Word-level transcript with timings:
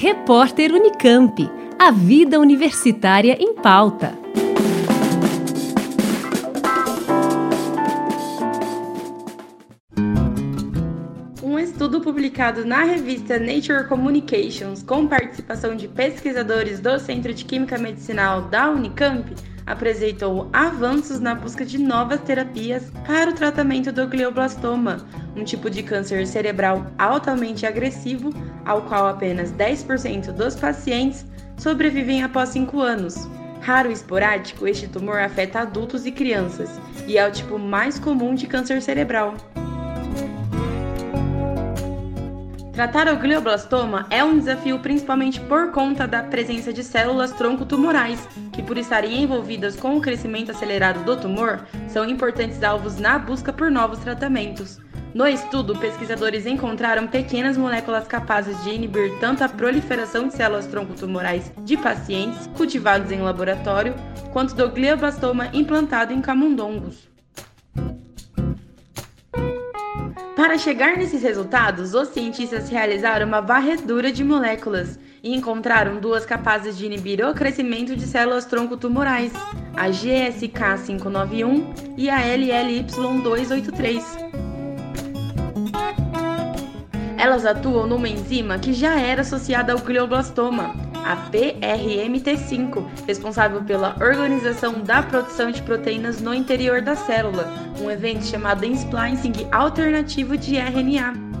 Repórter 0.00 0.72
Unicamp. 0.72 1.50
A 1.76 1.90
vida 1.90 2.38
universitária 2.38 3.36
em 3.40 3.56
pauta. 3.56 4.16
Um 11.42 11.58
estudo 11.58 12.00
publicado 12.00 12.64
na 12.64 12.84
revista 12.84 13.40
Nature 13.40 13.88
Communications, 13.88 14.84
com 14.84 15.04
participação 15.08 15.74
de 15.74 15.88
pesquisadores 15.88 16.78
do 16.78 16.96
Centro 17.00 17.34
de 17.34 17.44
Química 17.44 17.76
Medicinal 17.76 18.42
da 18.42 18.70
Unicamp, 18.70 19.34
apresentou 19.66 20.48
avanços 20.52 21.18
na 21.18 21.34
busca 21.34 21.66
de 21.66 21.76
novas 21.76 22.20
terapias 22.20 22.90
para 23.04 23.30
o 23.30 23.34
tratamento 23.34 23.90
do 23.90 24.06
glioblastoma, 24.06 25.04
um 25.38 25.44
tipo 25.44 25.70
de 25.70 25.82
câncer 25.82 26.26
cerebral 26.26 26.86
altamente 26.98 27.64
agressivo, 27.64 28.30
ao 28.64 28.82
qual 28.82 29.06
apenas 29.06 29.52
10% 29.52 30.32
dos 30.32 30.56
pacientes 30.56 31.24
sobrevivem 31.56 32.22
após 32.22 32.50
5 32.50 32.80
anos. 32.80 33.28
Raro 33.60 33.90
e 33.90 33.92
esporádico, 33.92 34.66
este 34.66 34.88
tumor 34.88 35.18
afeta 35.18 35.60
adultos 35.60 36.06
e 36.06 36.12
crianças 36.12 36.70
e 37.06 37.18
é 37.18 37.26
o 37.26 37.32
tipo 37.32 37.58
mais 37.58 37.98
comum 37.98 38.34
de 38.34 38.46
câncer 38.46 38.80
cerebral. 38.82 39.34
Tratar 42.72 43.08
o 43.08 43.16
glioblastoma 43.16 44.06
é 44.08 44.22
um 44.22 44.38
desafio 44.38 44.78
principalmente 44.78 45.40
por 45.40 45.72
conta 45.72 46.06
da 46.06 46.22
presença 46.22 46.72
de 46.72 46.84
células 46.84 47.32
tronco 47.32 47.66
tumorais, 47.66 48.28
que 48.52 48.62
por 48.62 48.78
estarem 48.78 49.20
envolvidas 49.20 49.74
com 49.74 49.96
o 49.96 50.00
crescimento 50.00 50.52
acelerado 50.52 51.02
do 51.02 51.16
tumor, 51.16 51.66
são 51.88 52.08
importantes 52.08 52.62
alvos 52.62 52.96
na 52.96 53.18
busca 53.18 53.52
por 53.52 53.68
novos 53.68 53.98
tratamentos. 53.98 54.78
No 55.18 55.26
estudo, 55.26 55.74
pesquisadores 55.74 56.46
encontraram 56.46 57.08
pequenas 57.08 57.56
moléculas 57.56 58.06
capazes 58.06 58.62
de 58.62 58.70
inibir 58.70 59.18
tanto 59.18 59.42
a 59.42 59.48
proliferação 59.48 60.28
de 60.28 60.36
células 60.36 60.68
tronco 60.68 60.94
tumorais 60.94 61.50
de 61.64 61.76
pacientes 61.76 62.46
cultivados 62.56 63.10
em 63.10 63.20
laboratório, 63.20 63.96
quanto 64.32 64.54
do 64.54 64.70
glioblastoma 64.70 65.48
implantado 65.52 66.12
em 66.12 66.20
camundongos. 66.20 67.08
Para 70.36 70.56
chegar 70.56 70.96
nesses 70.96 71.20
resultados, 71.20 71.94
os 71.94 72.10
cientistas 72.10 72.68
realizaram 72.68 73.26
uma 73.26 73.40
varredura 73.40 74.12
de 74.12 74.22
moléculas 74.22 75.00
e 75.20 75.34
encontraram 75.34 75.98
duas 75.98 76.24
capazes 76.24 76.78
de 76.78 76.86
inibir 76.86 77.26
o 77.26 77.34
crescimento 77.34 77.96
de 77.96 78.06
células 78.06 78.44
tronco 78.44 78.76
tumorais, 78.76 79.32
a 79.76 79.88
GSK591 79.88 81.94
e 81.96 82.08
a 82.08 82.20
LLY283. 82.20 84.27
Elas 87.18 87.44
atuam 87.44 87.84
numa 87.84 88.08
enzima 88.08 88.60
que 88.60 88.72
já 88.72 88.96
era 88.98 89.22
associada 89.22 89.72
ao 89.72 89.80
glioblastoma, 89.80 90.72
a 91.04 91.16
PRMT5, 91.30 92.86
responsável 93.08 93.60
pela 93.64 93.96
organização 94.00 94.80
da 94.80 95.02
produção 95.02 95.50
de 95.50 95.60
proteínas 95.62 96.20
no 96.20 96.32
interior 96.32 96.80
da 96.80 96.94
célula, 96.94 97.52
um 97.82 97.90
evento 97.90 98.24
chamado 98.24 98.64
splicing 98.66 99.48
alternativo 99.50 100.36
de 100.36 100.58
RNA. 100.58 101.37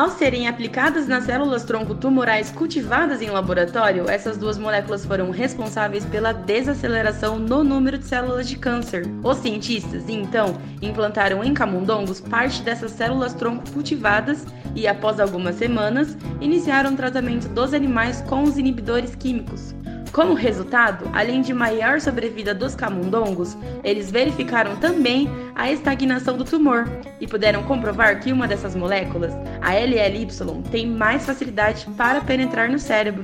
Ao 0.00 0.08
serem 0.08 0.48
aplicadas 0.48 1.06
nas 1.06 1.24
células 1.24 1.62
tronco 1.62 1.94
tumorais 1.94 2.50
cultivadas 2.50 3.20
em 3.20 3.28
laboratório, 3.28 4.08
essas 4.08 4.38
duas 4.38 4.56
moléculas 4.56 5.04
foram 5.04 5.30
responsáveis 5.30 6.06
pela 6.06 6.32
desaceleração 6.32 7.38
no 7.38 7.62
número 7.62 7.98
de 7.98 8.06
células 8.06 8.48
de 8.48 8.56
câncer. 8.56 9.06
Os 9.22 9.36
cientistas, 9.36 10.08
então, 10.08 10.56
implantaram 10.80 11.44
em 11.44 11.52
camundongos 11.52 12.18
parte 12.18 12.62
dessas 12.62 12.92
células 12.92 13.34
tronco 13.34 13.70
cultivadas 13.72 14.46
e, 14.74 14.88
após 14.88 15.20
algumas 15.20 15.56
semanas, 15.56 16.16
iniciaram 16.40 16.94
o 16.94 16.96
tratamento 16.96 17.46
dos 17.50 17.74
animais 17.74 18.22
com 18.22 18.44
os 18.44 18.56
inibidores 18.56 19.14
químicos. 19.14 19.74
Como 20.12 20.34
resultado, 20.34 21.08
além 21.12 21.40
de 21.40 21.54
maior 21.54 22.00
sobrevida 22.00 22.52
dos 22.52 22.74
camundongos, 22.74 23.56
eles 23.84 24.10
verificaram 24.10 24.74
também 24.76 25.30
a 25.54 25.70
estagnação 25.70 26.36
do 26.36 26.44
tumor 26.44 26.88
e 27.20 27.28
puderam 27.28 27.62
comprovar 27.62 28.18
que 28.20 28.32
uma 28.32 28.48
dessas 28.48 28.74
moléculas, 28.74 29.32
a 29.62 29.72
LLY, 29.72 30.26
tem 30.70 30.86
mais 30.86 31.24
facilidade 31.24 31.86
para 31.96 32.20
penetrar 32.20 32.68
no 32.68 32.78
cérebro. 32.78 33.22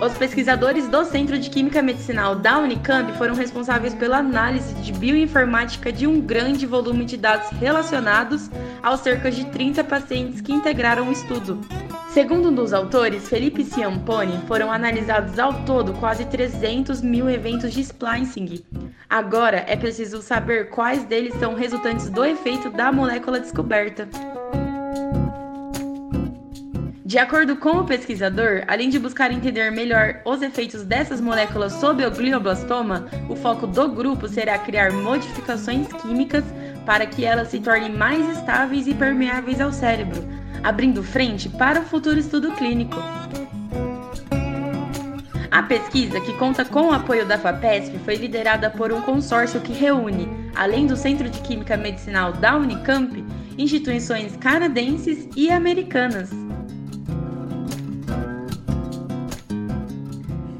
Os 0.00 0.16
pesquisadores 0.16 0.88
do 0.88 1.04
Centro 1.04 1.38
de 1.38 1.50
Química 1.50 1.82
Medicinal 1.82 2.36
da 2.36 2.58
Unicamp 2.58 3.12
foram 3.18 3.34
responsáveis 3.34 3.94
pela 3.94 4.18
análise 4.18 4.74
de 4.74 4.92
bioinformática 4.92 5.92
de 5.92 6.06
um 6.06 6.20
grande 6.20 6.66
volume 6.66 7.04
de 7.04 7.16
dados 7.16 7.50
relacionados 7.58 8.48
aos 8.82 9.00
cerca 9.00 9.30
de 9.30 9.44
30 9.46 9.82
pacientes 9.84 10.40
que 10.40 10.52
integraram 10.52 11.08
o 11.08 11.12
estudo. 11.12 11.60
Segundo 12.08 12.48
um 12.48 12.54
dos 12.54 12.72
autores, 12.72 13.28
Felipe 13.28 13.62
Ciamponi, 13.62 14.40
foram 14.46 14.72
analisados 14.72 15.38
ao 15.38 15.52
todo 15.64 15.92
quase 15.92 16.24
300 16.24 17.02
mil 17.02 17.28
eventos 17.28 17.72
de 17.72 17.82
splicing. 17.82 18.64
Agora 19.08 19.64
é 19.68 19.76
preciso 19.76 20.22
saber 20.22 20.70
quais 20.70 21.04
deles 21.04 21.34
são 21.34 21.54
resultantes 21.54 22.08
do 22.08 22.24
efeito 22.24 22.70
da 22.70 22.90
molécula 22.90 23.38
descoberta. 23.38 24.08
De 27.04 27.18
acordo 27.18 27.56
com 27.56 27.78
o 27.78 27.84
pesquisador, 27.84 28.64
além 28.66 28.88
de 28.88 28.98
buscar 28.98 29.30
entender 29.30 29.70
melhor 29.70 30.20
os 30.24 30.42
efeitos 30.42 30.84
dessas 30.84 31.20
moléculas 31.20 31.74
sobre 31.74 32.04
o 32.04 32.10
glioblastoma, 32.10 33.06
o 33.28 33.36
foco 33.36 33.66
do 33.66 33.88
grupo 33.88 34.28
será 34.28 34.58
criar 34.58 34.92
modificações 34.92 35.86
químicas 36.02 36.44
para 36.84 37.06
que 37.06 37.24
elas 37.24 37.48
se 37.48 37.60
tornem 37.60 37.92
mais 37.92 38.28
estáveis 38.36 38.86
e 38.86 38.94
permeáveis 38.94 39.60
ao 39.60 39.72
cérebro, 39.72 40.22
abrindo 40.62 41.02
frente 41.02 41.48
para 41.48 41.80
o 41.80 41.84
futuro 41.84 42.18
estudo 42.18 42.52
clínico. 42.52 42.96
A 45.50 45.62
pesquisa, 45.62 46.20
que 46.20 46.32
conta 46.34 46.64
com 46.64 46.88
o 46.88 46.92
apoio 46.92 47.26
da 47.26 47.38
FAPESP, 47.38 47.98
foi 48.04 48.16
liderada 48.16 48.70
por 48.70 48.92
um 48.92 49.00
consórcio 49.00 49.60
que 49.60 49.72
reúne, 49.72 50.28
além 50.54 50.86
do 50.86 50.96
Centro 50.96 51.28
de 51.28 51.40
Química 51.40 51.76
Medicinal 51.76 52.32
da 52.32 52.56
Unicamp, 52.56 53.24
instituições 53.56 54.36
canadenses 54.36 55.28
e 55.34 55.50
americanas. 55.50 56.30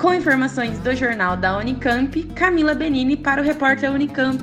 Com 0.01 0.15
informações 0.15 0.79
do 0.79 0.95
jornal 0.95 1.37
da 1.37 1.59
Unicamp, 1.59 2.23
Camila 2.35 2.75
Benini 2.75 3.17
para 3.17 3.43
o 3.43 3.45
repórter 3.45 3.93
Unicamp. 3.93 4.43